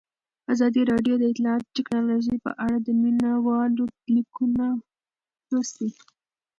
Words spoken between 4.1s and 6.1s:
لیکونه لوستي.